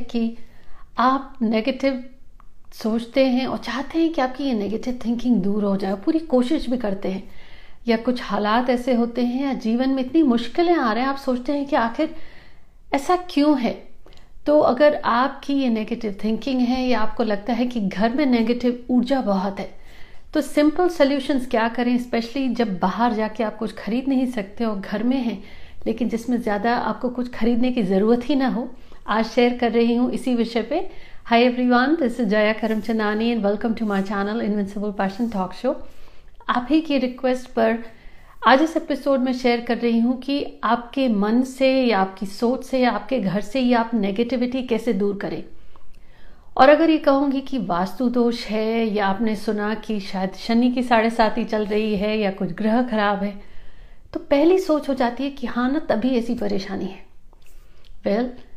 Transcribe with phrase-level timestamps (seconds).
[0.00, 0.36] कि
[0.98, 2.02] आप नेगेटिव
[2.74, 6.68] सोचते हैं और चाहते हैं कि आपकी ये नेगेटिव थिंकिंग दूर हो जाए, पूरी कोशिश
[6.70, 7.22] भी करते हैं।
[7.88, 11.16] या कुछ हालात ऐसे होते हैं या जीवन में इतनी मुश्किलें आ रहे हैं, आप
[11.16, 12.14] सोचते हैं कि आखिर
[12.94, 13.72] ऐसा क्यों है?
[14.46, 18.84] तो अगर आपकी ये नेगेटिव थिंकिंग है या आपको लगता है कि घर में नेगेटिव
[18.90, 19.70] ऊर्जा बहुत है
[20.34, 21.96] तो सिंपल सोल्यूशंस क्या करें?
[21.98, 25.42] स्पेशली जब बाहर जाके आप कुछ खरीद नहीं सकते और घर में हैं,
[25.86, 28.68] लेकिन जिसमें ज़्यादा आपको कुछ खरीदने की ज़रूरत ही ना हो
[29.08, 30.78] आज शेयर कर रही हूँ इसी विषय पे।
[31.26, 35.70] Hi everyone this is Jaya Karamchandani and welcome to my channel invincible passion talk show
[36.48, 37.78] आप ही की रिक्वेस्ट पर
[38.46, 42.64] आज इस एपिसोड में शेयर कर रही हूँ कि आपके मन से या आपकी सोच
[42.64, 45.42] से या आपके घर से या आप नेगेटिविटी कैसे दूर करें।
[46.56, 50.82] और अगर ये कहूँगी कि वास्तु दोष है या आपने सुना कि शायद शनि की
[50.82, 53.32] साढ़े साथी चल रही है या कुछ ग्रह खराब है
[54.12, 57.06] तो पहली सोच हो जाती है कि हाँ ना तभी ऐसी परेशानी है।
[58.04, 58.47] वेल well,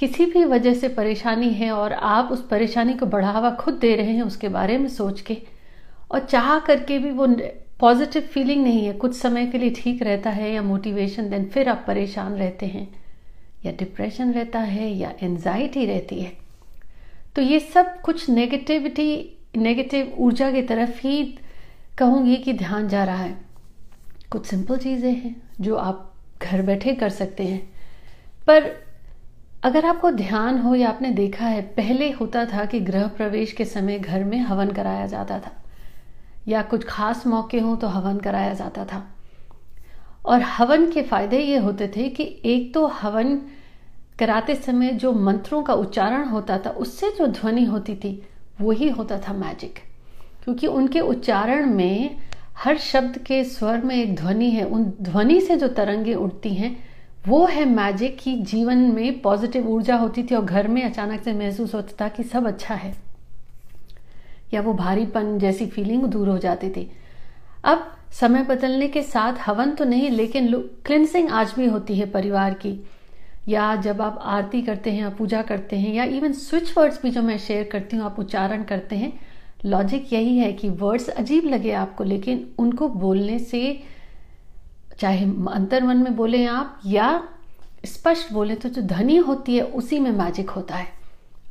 [0.00, 4.12] किसी भी वजह से परेशानी है और आप उस परेशानी को बढ़ावा खुद दे रहे
[4.12, 5.36] हैं उसके बारे में सोच के।
[6.10, 7.26] और चाह करके भी वो
[7.80, 11.68] पॉजिटिव फीलिंग नहीं है, कुछ समय के लिए ठीक रहता है या मोटिवेशन देन फिर
[11.68, 12.88] आप परेशान रहते हैं।
[13.64, 16.32] या डिप्रेशन रहता है या एनजाइटी रहती है।
[17.36, 21.22] तो ये सब कुछ नेगेटिविटी नेगेटिव ऊर्जा की तरफ़ ही
[21.98, 23.36] कहूँगी कि ध्यान जा रहा है।
[24.30, 27.60] कुछ सिंपल चीज़ें हैं जो आप घर बैठे कर सकते हैं।
[28.46, 28.89] पर
[29.62, 33.64] अगर आपको ध्यान हो या आपने देखा है, पहले होता था कि गृह प्रवेश के
[33.64, 35.52] समय घर में हवन कराया जाता था।
[36.48, 39.04] या कुछ खास मौके हों तो हवन कराया जाता था।
[40.24, 43.36] और हवन के फ़ायदे ये होते थे कि एक तो हवन
[44.18, 48.22] कराते समय जो मंत्रों का उच्चारण होता था, उससे जो ध्वनि होती थी,
[48.60, 49.78] वही होता था मैजिक
[50.44, 52.16] क्योंकि उनके उच्चारण में
[52.56, 56.76] हर शब्द के स्वर में एक ध्वनि है, उन ध्वनि से जो तरंगे उठती हैं
[57.28, 61.32] वो है मैजिक कि जीवन में पॉजिटिव ऊर्जा होती थी और घर में अचानक से
[61.32, 62.94] महसूस होता था कि सब अच्छा है।
[64.54, 66.90] या वो भारीपन जैसी फीलिंग दूर हो जाती थी।
[67.64, 70.52] अब समय बदलने के साथ हवन तो नहीं, लेकिन
[70.84, 72.78] क्लिनसिंग आज भी होती है परिवार की।
[73.48, 77.10] या जब आप आरती करते हैं या पूजा करते हैं, या इवन स्विच वर्ड्स भी
[77.10, 79.12] जो मैं शेयर करती हूँ, आप उच्चारण करते हैं
[79.64, 83.82] लॉजिक यही है कि वर्ड्स अजीब लगे आपको, लेकिन उनको बोलने से
[85.00, 87.28] चाहे अंतर मन में बोले आप, या
[87.86, 90.86] स्पष्ट बोले तो जो धनी होती है, उसी में मैजिक होता है।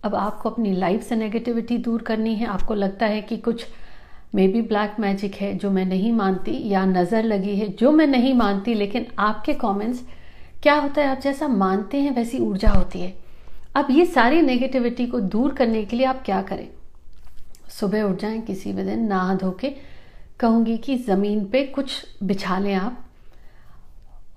[0.04, 3.66] अब आपको अपनी लाइफ से नेगेटिविटी दूर करनी है। आपको लगता है कि कुछ
[4.36, 8.08] मे बी ब्लैक मैजिक है जो मैं नहीं मानती, या नज़र लगी है जो मैं
[8.08, 10.04] नहीं मानती, लेकिन आपके कमेंट्स
[10.64, 11.08] क्या होता है?
[11.08, 13.14] आप जैसा मानते हैं, वैसी ऊर्जा होती है।
[13.76, 16.68] अब ये सारी नेगेटिविटी को दूर करने के लिए आप क्या करें?
[17.70, 19.76] सुबह उठ जाएँ, किसी भी दिन नहा धो के,
[20.40, 23.06] कहूँगी कि ज़मीन पे कुछ बिछा लें आप।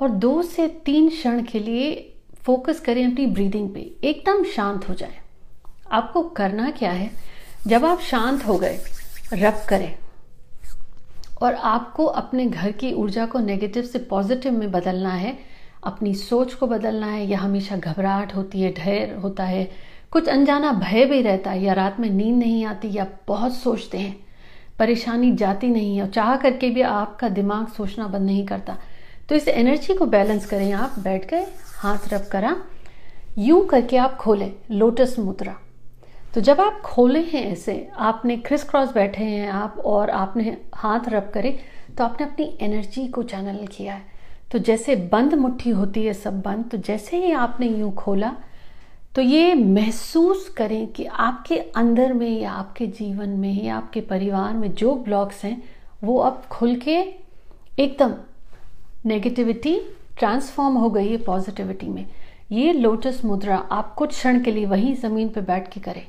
[0.02, 4.94] और दो से तीन क्षण के लिए फोकस करें अपनी ब्रीदिंग पे। एकदम शांत हो
[4.94, 5.18] जाए।
[5.92, 7.10] आपको करना क्या है?
[7.66, 8.78] जब आप शांत हो गए
[9.32, 9.98] रब करें।
[11.42, 15.38] और आपको अपने घर की ऊर्जा को नेगेटिव से पॉजिटिव में बदलना है,
[15.84, 19.70] अपनी सोच को बदलना है। या हमेशा घबराहट होती है, ढेर होता है।
[20.10, 23.98] कुछ अनजाना भय भी रहता है, या रात में नींद नहीं आती, या बहुत सोचते
[23.98, 24.26] हैं।
[24.78, 28.78] परेशानी जाती नहीं है, और चाह करके भी आपका दिमाग सोचना बंद नहीं करता।
[29.32, 31.44] तो इस एनर्जी को बैलेंस करें आप बैठ गए,
[31.74, 32.54] हाथ रब करा,
[33.38, 35.54] यूँ करके आप खोलें लोटस मुद्रा।
[36.34, 41.08] तो जब आप खोले हैं ऐसे, आपने क्रिस क्रॉस बैठे हैं, आप और आपने हाथ
[41.08, 41.58] रब करे
[41.98, 44.04] तो आपने अपनी एनर्जी को चैनल किया है।
[44.52, 48.34] तो जैसे बंद मुट्ठी होती है, सब बंद तो जैसे ही आपने यूँ खोला
[49.14, 54.52] तो ये महसूस करें कि आपके अंदर में या आपके जीवन में या आपके परिवार
[54.54, 55.62] में जो ब्लॉक्स हैं,
[56.04, 56.98] वो अब खुल के
[57.78, 58.14] एकदम
[59.04, 59.78] नेगेटिविटी
[60.18, 62.06] ट्रांसफॉर्म हो गई है पॉजिटिविटी में।
[62.52, 66.06] ये लोटस मुद्रा आप कुछ क्षण के लिए वहीं ज़मीन पर बैठ के करें।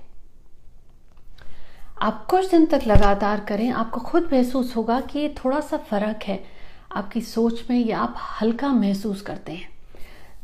[2.02, 6.24] आप कुछ दिन तक लगातार करें, आपको खुद महसूस होगा कि ये थोड़ा सा फ़र्क
[6.24, 6.44] है
[6.92, 9.70] आपकी सोच में, या आप हल्का महसूस करते हैं।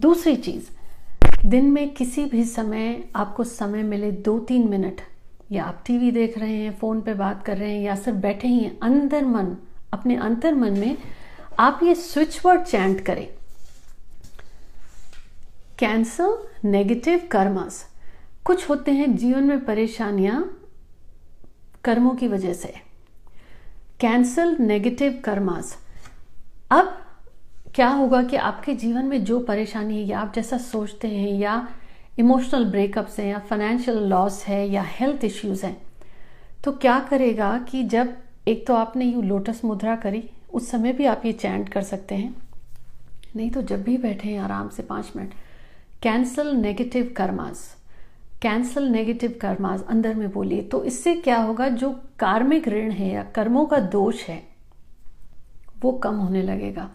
[0.01, 0.69] दूसरी चीज़,
[1.45, 5.01] दिन में किसी भी समय आपको समय मिले दो तीन मिनट,
[5.51, 8.47] या आप टीवी देख रहे हैं, फ़ोन पे बात कर रहे हैं, या सिर्फ़ बैठे
[8.47, 9.55] ही, अंदर मन,
[9.93, 10.97] अपने अंतर मन में
[11.59, 13.27] आप ये स्विच वर्ड चैंट करें.
[15.79, 17.83] कैंसर नेगेटिव कर्मास
[18.45, 20.39] कुछ होते हैं जीवन में परेशानियाँ
[21.83, 22.73] कर्मों की वजह से.
[23.99, 25.75] कैंसल नेगेटिव कर्मास
[26.71, 26.97] अब
[27.75, 31.67] क्या होगा कि आपके जीवन में जो परेशानी है, या आप जैसा सोचते हैं, या
[32.19, 35.77] इमोशनल ब्रेकअप्स हैं, या फाइनेंशियल लॉस है, या हेल्थ इश्यूज़ हैं
[36.63, 38.17] तो क्या करेगा कि जब
[38.47, 40.29] एक तो आपने यू लोटस मुद्रा करी
[40.59, 42.35] उस समय भी आप ये चैंट कर सकते हैं।
[43.35, 45.33] नहीं तो जब भी बैठे हैं, आराम से पाँच minute.
[46.03, 47.67] Cancel negative karmas
[48.41, 51.89] cancel negative karmas अंदर में बोलिए तो इससे क्या होगा, जो
[52.19, 54.41] कार्मिक ऋण है या कर्मों का दोष है,
[55.81, 56.89] वो कम होने लगेगा।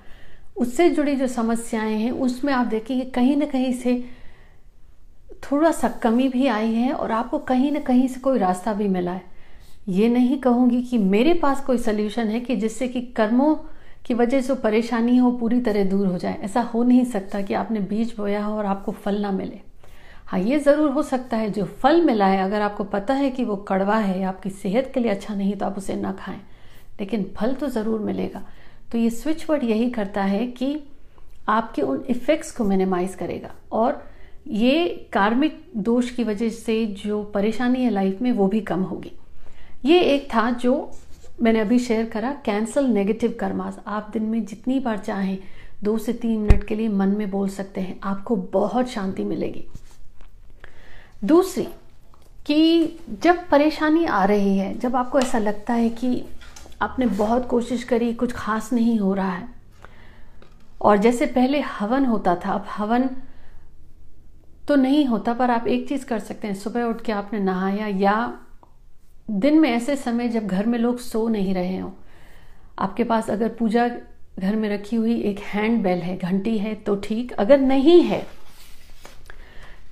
[0.56, 3.94] उससे जुड़ी जो समस्याएँ हैं, उसमें आप देखिए कहीं ना कहीं से
[5.44, 8.88] थोड़ा सा कमी भी आई है और आपको कहीं ना कहीं से कोई रास्ता भी
[8.88, 9.33] मिला है।
[9.88, 13.54] ये नहीं कहूँगी कि मेरे पास कोई सोल्यूशन है कि जिससे कि कर्मों
[14.06, 17.54] की वजह से परेशानी हो, पूरी तरह दूर हो जाए। ऐसा हो नहीं सकता कि
[17.54, 19.60] आपने बीज बोया हो और आपको फल ना मिले।
[20.26, 23.44] हाँ ये ज़रूर हो सकता है, जो फल मिला है, अगर आपको पता है कि
[23.44, 26.40] वो कड़वा है, आपकी सेहत के लिए अच्छा नहीं तो आप उसे ना खाएँ।
[27.00, 28.42] लेकिन फल तो ज़रूर मिलेगा।
[28.92, 30.76] तो ये स्विच वर्ड यही करता है कि
[31.48, 34.02] आपके उन इफ़ेक्ट्स को मिनिमाइज करेगा। और
[34.48, 39.12] ये कार्मिक दोष की वजह से जो परेशानी है लाइफ में, वो भी कम होगी।
[39.84, 40.90] ये एक था जो
[41.42, 45.38] मैंने अभी शेयर करा कैंसल नेगेटिव कर्मास आप दिन में जितनी बार चाहें,
[45.84, 49.64] दो से तीन मिनट के लिए मन में बोल सकते हैं। आपको बहुत शांति मिलेगी।
[51.24, 51.68] दूसरी,
[52.46, 52.86] कि
[53.22, 56.24] जब परेशानी आ रही है, जब आपको ऐसा लगता है कि
[56.82, 59.48] आपने बहुत कोशिश करी, कुछ खास नहीं हो रहा है,
[60.80, 63.10] और जैसे पहले हवन होता था, अब हवन
[64.68, 67.86] तो नहीं होता, पर आप एक चीज़ कर सकते हैं। सुबह उठ के आपने नहाया
[67.86, 68.40] या
[69.28, 71.92] दिन में ऐसे समय जब घर में लोग सो नहीं रहे हो,
[72.78, 73.88] आपके पास अगर पूजा
[74.38, 78.26] घर में रखी हुई एक हैंड बेल है, घंटी है तो ठीक। अगर नहीं है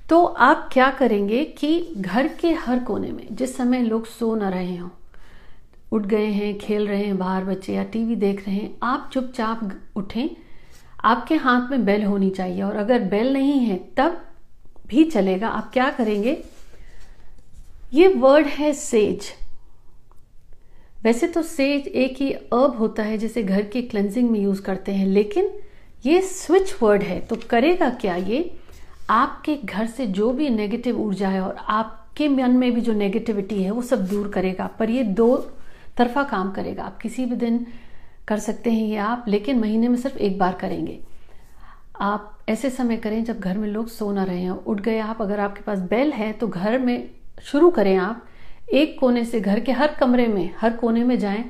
[0.09, 4.49] तो आप क्या करेंगे कि घर के हर कोने में, जिस समय लोग सो ना
[4.49, 4.89] रहे हों,
[5.91, 9.69] उठ गए हैं, खेल रहे हैं, बाहर बच्चे या टीवी देख रहे हैं, आप चुपचाप
[9.95, 10.29] उठें।
[11.01, 14.21] आपके हाथ में बेल होनी चाहिए और अगर बेल नहीं है, तब
[14.87, 16.37] भी चलेगा। आप क्या करेंगे?
[17.93, 19.25] ये वर्ड है सेज
[21.03, 24.91] वैसे तो सेज एक ही अर्ब होता है जिसे घर की क्लेंजिंग में यूज़ करते
[24.91, 25.51] हैं, लेकिन
[26.05, 28.57] ये स्विच वर्ड है तो करेगा क्या ये?
[29.09, 33.63] आपके घर से जो भी नेगेटिव ऊर्जा है और आपके मन में भी जो नेगेटिविटी
[33.63, 35.35] है, वो सब दूर करेगा, पर ये दो
[35.97, 37.65] तरफा काम करेगा। आप किसी भी दिन
[38.27, 40.99] कर सकते हैं ये आप, लेकिन महीने में सिर्फ़ एक बार करेंगे।
[42.01, 45.21] आप ऐसे समय करें जब घर में लोग सो ना रहे हैं। उठ गए आप,
[45.21, 48.25] अगर आपके पास बेल है तो घर में शुरू करें आप।
[48.73, 51.43] एक कोने से घर के हर कमरे में, हर कोने में जाएँ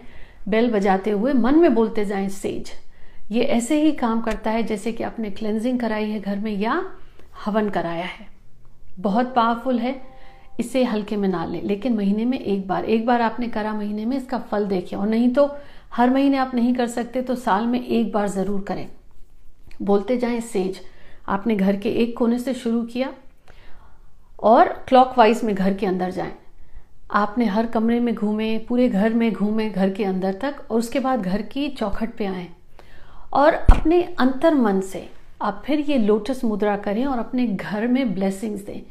[0.48, 2.72] बेल बजाते हुए मन में बोलते जाएँ सेज
[3.32, 6.84] ये ऐसे ही काम करता है जैसे कि आपने क्लेंजिंग कराई है घर में या
[7.46, 8.28] हवन कराया है।
[9.00, 10.02] बहुत पावरफुल है।
[10.60, 14.06] इसे हल्के में ना लें। लेकिन महीने में एक बार एक बार आपने करा महीने
[14.06, 15.50] में, इसका फल देखिए। और नहीं तो
[15.94, 18.88] हर महीने आप नहीं कर सकते तो साल में एक बार ज़रूर करें।
[19.82, 20.82] बोलते जाएँ सेज
[21.28, 23.14] आपने घर के एक कोने से शुरू किया
[24.44, 26.32] और क्लॉकवाइज में घर के अंदर जाएँ।
[27.12, 31.00] आपने हर कमरे में घूमे, पूरे घर में घूमे घर के अंदर तक और उसके
[31.00, 32.48] बाद घर की चौखट पे आए।
[33.34, 35.10] और अपने अंतर मन से
[35.42, 38.82] आप फिर ये लोटस मुद्रा करें और अपने घर में ब्लेसिंग्स दें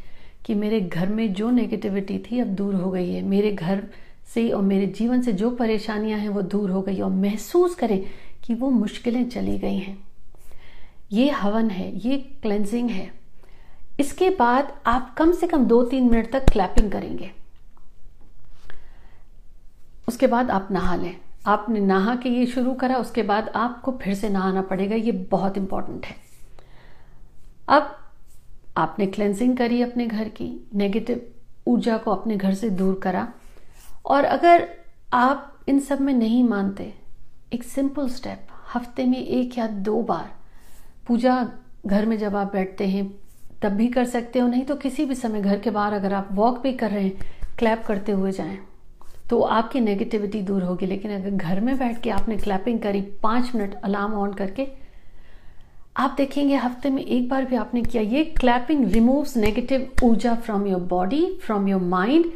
[0.45, 3.83] कि मेरे घर में जो नेगेटिविटी थी अब दूर हो गई है। मेरे घर
[4.35, 8.05] से और मेरे जीवन से जो परेशानियाँ हैं वो दूर हो गई और महसूस करें
[8.45, 9.99] कि वो मुश्किलें चली गई हैं।
[11.13, 13.22] ये हवन है, ये क्लेंजिंग है।
[14.03, 17.31] इसके बाद आप कम से कम दो तीन मिनट तक क्लैपिंग करेंगे।
[20.09, 21.17] उसके बाद आप नहा लें।
[21.47, 25.57] आपने नहा के ये शुरू करा, उसके बाद आपको फिर से नहाना पड़ेगा, ये बहुत
[25.57, 26.17] इंपॉर्टेंट है।
[27.69, 27.97] अब
[28.77, 31.23] आपने क्लेंजिंग करी अपने घर की नेगेटिव
[31.67, 33.29] ऊर्जा को अपने घर से दूर करा।
[34.07, 34.69] और अगर
[35.13, 36.95] आप इन सब में नहीं मानते,
[37.53, 40.31] एक सिंपल स्टेप हफ़्ते में एक या दो बार,
[41.07, 41.49] पूजा
[41.87, 43.22] घर में जब आप बैठते हैं
[43.63, 46.29] तब भी कर सकते हो, नहीं तो किसी भी समय घर के बाहर अगर आप
[46.33, 48.59] वॉक भी कर रहे हैं क्लैप करते हुए जाएँ
[49.31, 53.55] तो आपकी नेगेटिविटी दूर होगी। लेकिन अगर घर में बैठ के आपने क्लैपिंग करी, पाँच
[53.55, 54.67] मिनट अलार्म ऑन करके,
[55.97, 60.67] आप देखेंगे हफ़्ते में एक बार भी आपने किया, ये क्लैपिंग रिमूव्स नेगेटिव ऊर्जा from
[60.67, 62.27] your body from your mind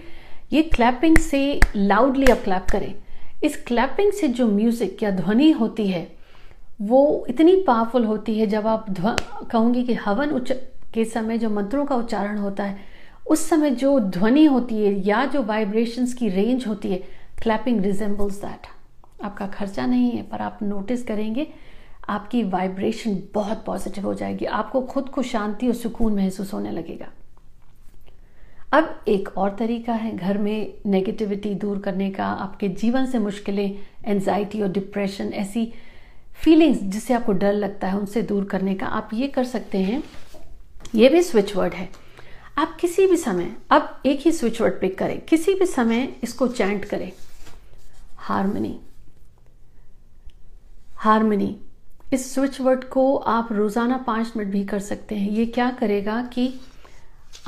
[0.53, 2.95] ये क्लैपिंग से लाउडली आप क्लैप करें।
[3.45, 6.07] इस क्लैपिंग से जो म्यूज़िक या ध्वनि होती है,
[6.83, 8.87] वो इतनी पावरफुल होती है, जब आप
[9.51, 10.53] कहूँगी कि हवन उच्च
[10.97, 12.79] के समय जो मंत्रों का उच्चारण होता है,
[13.27, 17.03] उस समय जो ध्वनि होती है या जो वाइब्रेशंस की रेंज होती है
[17.43, 18.67] क्लैपिंग रिजेंबल्स दैट
[19.25, 21.47] आपका खर्चा नहीं है, पर आप नोटिस करेंगे,
[22.09, 27.07] आपकी वाइब्रेशन बहुत पॉजिटिव हो जाएगी, आपको खुद को शांति और सुकून महसूस होने लगेगा।
[28.73, 33.79] अब एक और तरीका है घर में नेगेटिविटी दूर करने का, आपके जीवन से मुश्किलें
[34.05, 35.73] एंजाइटी और डिप्रेशन ऐसी
[36.35, 40.03] फीलिंग्स जिससे आपको डर लगता है उनसे दूर करने का, आप ये कर सकते हैं
[40.95, 41.89] ये भी स्विच वर्ड है।
[42.59, 46.49] आप किसी भी समय अब एक ही स्विच वर्ड पिक करें, किसी भी समय इसको
[46.49, 47.11] चैंट करें।
[48.19, 48.79] हारमनी
[50.99, 51.57] हारमनी
[52.13, 56.21] इस स्विच वर्ड को आप रोज़ाना पाँच मिनट भी कर सकते हैं। ये क्या करेगा
[56.25, 56.53] कि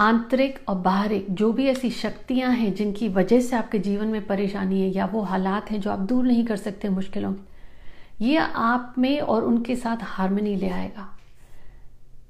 [0.01, 4.81] आंतरिक और बाहरिक जो भी ऐसी शक्तियाँ हैं जिनकी वजह से आपके जीवन में परेशानी
[4.81, 8.95] है या वो हालात हैं जो आप दूर नहीं कर सकते मुश्किलों के, ये आप
[8.99, 11.09] में और उनके साथ हारमोनी ले आएगा।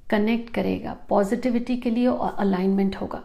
[0.09, 3.23] कनेक्ट करेगा पॉजिटिविटी के लिए और अलाइनमेंट होगा।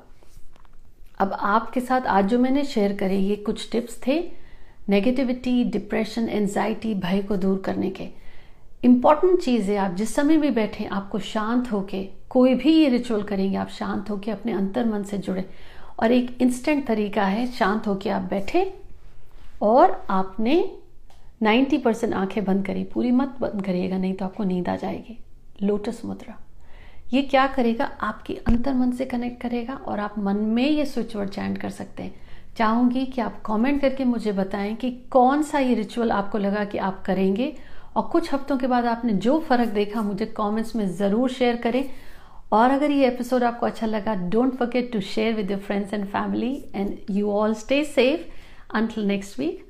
[1.18, 4.32] अब आपके साथ आज जो मैंने शेयर करे, ये कुछ टिप्स थे
[4.88, 8.08] नेगेटिविटी डिप्रेशन एंजाइटी भय को दूर करने के।
[8.84, 13.22] इंपॉर्टेंट चीज़ है, आप जिस समय भी बैठे, आपको शांत होके, कोई भी ये रिचुअल
[13.22, 15.44] करेंगे, आप शांत होके अपने अंतर मन से जुड़े।
[16.00, 18.74] और एक इंस्टेंट तरीका है, शांत होके आप बैठे
[19.62, 20.76] और आपने
[21.42, 25.18] 90 परसेंट आँखें बंद करी। पूरी मत बंद करिएगा, नहीं तो आपको नींद आ जाएगी।
[25.62, 26.43] लोटस मुद्रा।
[27.12, 27.84] ये क्या करेगा?
[27.84, 31.70] आपकी अंतर मन से कनेक्ट करेगा और आप मन में ये स्विच वर्ड चैंट कर
[31.70, 32.14] सकते हैं।
[32.56, 36.78] चाहूँगी कि आप कमेंट करके मुझे बताएँ कि कौन सा ये रिचुअल आपको लगा कि
[36.78, 37.52] आप करेंगे
[37.96, 41.84] और कुछ हफ्तों के बाद आपने जो फ़र्क देखा, मुझे कमेंट्स में ज़रूर शेयर करें।
[42.52, 46.04] और अगर ये एपिसोड आपको अच्छा लगा don't forget to share with your friends and
[46.06, 49.66] family and you all stay safe until next week